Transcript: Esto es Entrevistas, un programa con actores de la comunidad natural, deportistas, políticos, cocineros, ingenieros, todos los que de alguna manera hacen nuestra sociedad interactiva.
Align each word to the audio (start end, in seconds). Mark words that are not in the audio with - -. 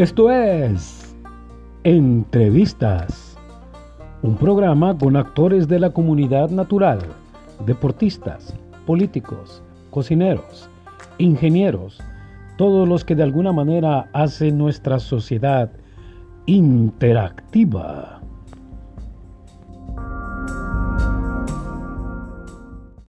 Esto 0.00 0.30
es 0.30 1.14
Entrevistas, 1.84 3.36
un 4.22 4.34
programa 4.34 4.96
con 4.96 5.14
actores 5.14 5.68
de 5.68 5.78
la 5.78 5.90
comunidad 5.90 6.48
natural, 6.48 7.00
deportistas, 7.66 8.54
políticos, 8.86 9.62
cocineros, 9.90 10.70
ingenieros, 11.18 12.00
todos 12.56 12.88
los 12.88 13.04
que 13.04 13.14
de 13.14 13.24
alguna 13.24 13.52
manera 13.52 14.08
hacen 14.14 14.56
nuestra 14.56 15.00
sociedad 15.00 15.70
interactiva. 16.46 18.19